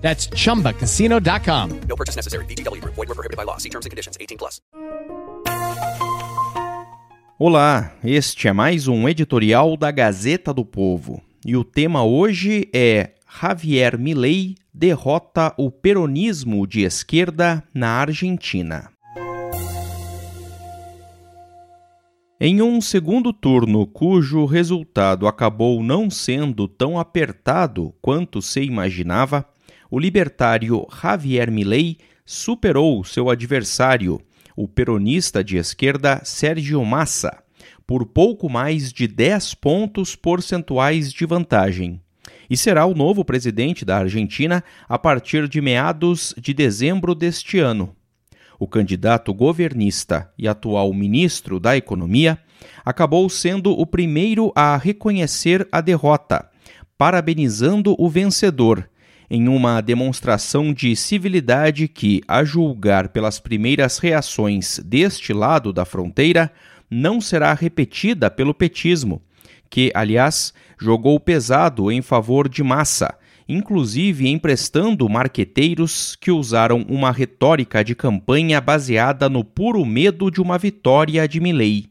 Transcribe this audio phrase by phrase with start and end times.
[0.00, 1.80] That's chumbacasino.com.
[1.88, 2.44] No purchase necessary.
[2.46, 2.94] VGW Group.
[2.96, 3.58] Void were prohibited by law.
[3.58, 4.16] See terms and conditions.
[4.18, 4.60] 18 plus.
[7.38, 11.22] Olá, este é mais um editorial da Gazeta do Povo.
[11.44, 18.90] E o tema hoje é Javier Milei derrota o peronismo de esquerda na Argentina.
[22.38, 29.46] Em um segundo turno cujo resultado acabou não sendo tão apertado quanto se imaginava,
[29.90, 34.20] o libertário Javier Milei superou seu adversário,
[34.54, 37.42] o peronista de esquerda Sérgio Massa,
[37.86, 42.00] por pouco mais de 10 pontos percentuais de vantagem.
[42.48, 47.94] E será o novo presidente da Argentina a partir de meados de dezembro deste ano.
[48.58, 52.38] O candidato governista e atual ministro da Economia
[52.84, 56.48] acabou sendo o primeiro a reconhecer a derrota,
[56.96, 58.88] parabenizando o vencedor
[59.30, 66.52] em uma demonstração de civilidade que, a julgar pelas primeiras reações deste lado da fronteira,
[66.90, 69.22] não será repetida pelo petismo,
[69.70, 73.14] que, aliás, jogou pesado em favor de Massa,
[73.48, 80.58] inclusive emprestando marqueteiros que usaram uma retórica de campanha baseada no puro medo de uma
[80.58, 81.89] vitória de Milley.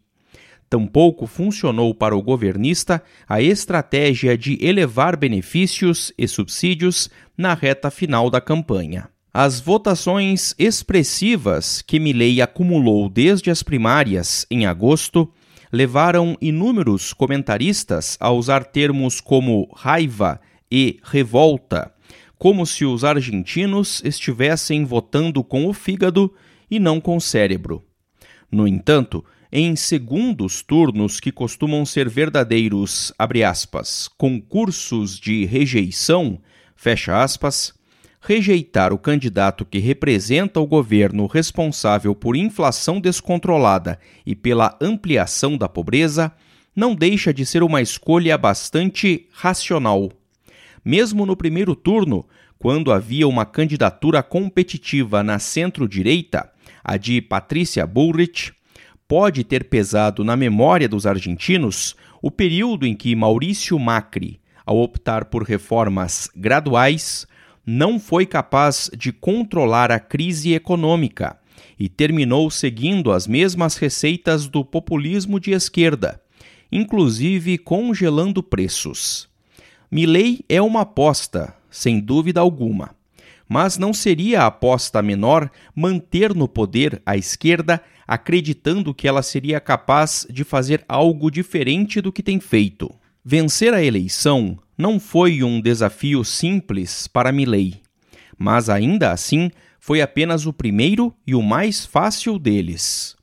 [0.69, 8.29] Tampouco funcionou para o governista a estratégia de elevar benefícios e subsídios na reta final
[8.29, 9.09] da campanha.
[9.33, 15.31] As votações expressivas que Milley acumulou desde as primárias em agosto
[15.71, 20.39] levaram inúmeros comentaristas a usar termos como raiva
[20.71, 21.91] e revolta,
[22.37, 26.33] como se os argentinos estivessem votando com o fígado
[26.69, 27.83] e não com o cérebro.
[28.51, 36.39] No entanto, em segundos turnos que costumam ser verdadeiros, aspas, concursos de rejeição,
[37.11, 37.73] aspas,
[38.21, 45.67] rejeitar o candidato que representa o governo responsável por inflação descontrolada e pela ampliação da
[45.67, 46.31] pobreza,
[46.75, 50.11] não deixa de ser uma escolha bastante racional.
[50.85, 52.25] Mesmo no primeiro turno,
[52.59, 56.51] quando havia uma candidatura competitiva na centro-direita,
[56.83, 58.53] a de Patrícia Bullrich,
[59.09, 65.25] pode ter pesado na memória dos argentinos o período em que Maurício Macri, ao optar
[65.25, 67.25] por reformas graduais,
[67.65, 71.39] não foi capaz de controlar a crise econômica
[71.79, 76.21] e terminou seguindo as mesmas receitas do populismo de esquerda,
[76.71, 79.27] inclusive congelando preços.
[79.89, 82.91] Milley é uma aposta, sem dúvida alguma,
[83.49, 89.59] mas não seria a aposta menor manter no poder a esquerda acreditando que ela seria
[89.59, 92.91] capaz de fazer algo diferente do que tem feito.
[93.25, 97.81] Vencer a eleição não foi um desafio simples para Milley,
[98.37, 103.15] mas ainda assim foi apenas o primeiro e o mais fácil deles.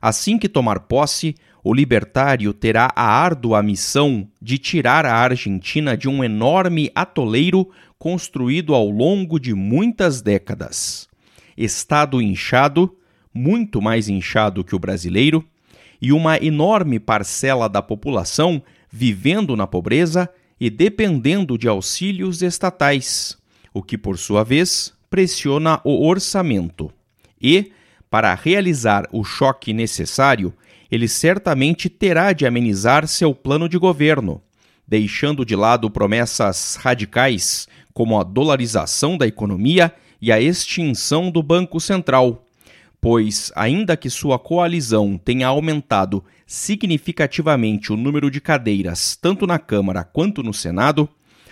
[0.00, 6.08] Assim que tomar posse, o libertário terá a árdua missão de tirar a Argentina de
[6.08, 7.70] um enorme atoleiro
[8.04, 11.08] construído ao longo de muitas décadas.
[11.56, 12.94] Estado inchado,
[13.32, 15.42] muito mais inchado que o brasileiro,
[16.02, 20.28] e uma enorme parcela da população vivendo na pobreza
[20.60, 23.38] e dependendo de auxílios estatais,
[23.72, 26.92] o que, por sua vez, pressiona o orçamento.
[27.40, 27.72] E,
[28.10, 30.52] para realizar o choque necessário,
[30.90, 34.42] ele certamente terá de amenizar seu plano de governo,
[34.86, 41.78] deixando de lado promessas radicais como a dolarização da economia e a extinção do Banco
[41.78, 42.44] Central,
[43.00, 50.02] pois, ainda que sua coalizão tenha aumentado significativamente o número de cadeiras tanto na Câmara
[50.02, 51.08] quanto no Senado,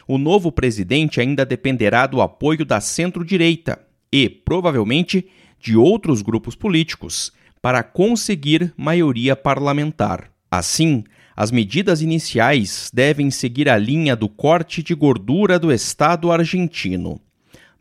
[0.06, 3.78] o novo presidente ainda dependerá do apoio da centro-direita
[4.12, 5.26] e, provavelmente,
[5.60, 10.30] de outros grupos políticos para conseguir maioria parlamentar.
[10.50, 11.04] Assim,
[11.36, 17.20] as medidas iniciais devem seguir a linha do corte de gordura do Estado argentino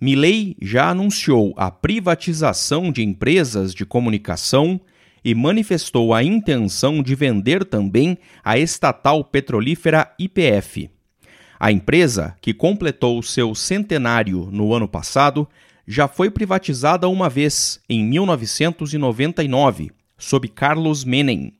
[0.01, 4.81] Milley já anunciou a privatização de empresas de comunicação
[5.24, 10.89] e manifestou a intenção de vender também a estatal petrolífera IPF.
[11.59, 15.48] A empresa, que completou seu centenário no ano passado,
[15.88, 21.53] já foi privatizada uma vez, em 1999, sob Carlos Menem,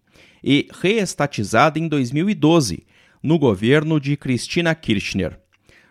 [0.44, 2.86] e reestatizada em 2012,
[3.22, 5.40] no governo de Cristina Kirchner.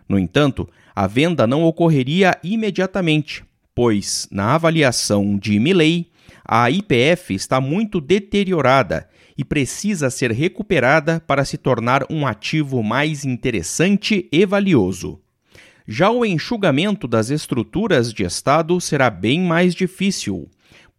[0.09, 3.45] No entanto, a venda não ocorreria imediatamente,
[3.75, 6.11] pois, na avaliação de Milley,
[6.45, 9.09] a IPF está muito deteriorada
[9.39, 15.21] e precisa ser recuperada para se tornar um ativo mais interessante e valioso.
[15.87, 20.49] Já o enxugamento das estruturas de Estado será bem mais difícil,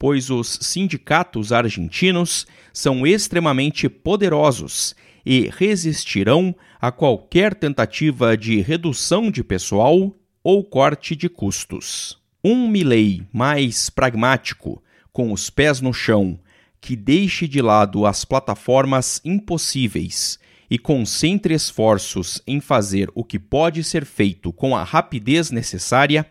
[0.01, 9.43] pois os sindicatos argentinos são extremamente poderosos e resistirão a qualquer tentativa de redução de
[9.43, 10.11] pessoal
[10.43, 12.17] ou corte de custos.
[12.43, 14.81] Um Milley mais pragmático,
[15.13, 16.39] com os pés no chão,
[16.81, 23.83] que deixe de lado as plataformas impossíveis e concentre esforços em fazer o que pode
[23.83, 26.25] ser feito com a rapidez necessária,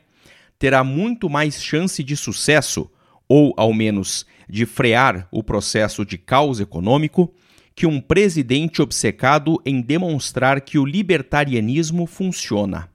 [0.58, 2.90] terá muito mais chance de sucesso,
[3.32, 7.32] ou ao menos de frear o processo de caos econômico,
[7.76, 12.88] que um presidente obcecado em demonstrar que o libertarianismo funciona.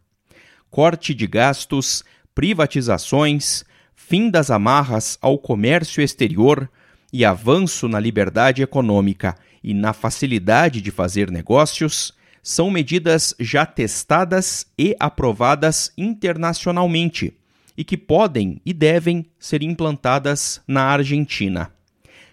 [0.70, 2.04] Corte de gastos,
[2.36, 3.64] privatizações,
[3.96, 6.70] fim das amarras ao comércio exterior
[7.14, 14.68] e avanço na liberdade econômica e na facilidade de fazer negócios são medidas já testadas
[14.78, 17.38] e aprovadas internacionalmente
[17.78, 21.72] e que podem e devem ser implantadas na Argentina.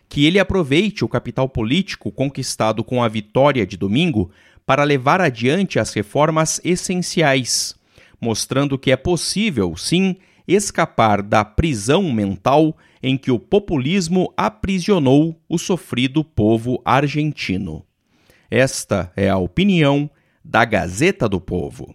[0.09, 4.31] Que ele aproveite o capital político conquistado com a vitória de domingo
[4.67, 7.75] para levar adiante as reformas essenciais,
[8.21, 10.17] mostrando que é possível, sim,
[10.47, 17.85] escapar da prisão mental em que o populismo aprisionou o sofrido povo argentino.
[18.51, 20.11] Esta é a opinião
[20.45, 21.95] da Gazeta do Povo.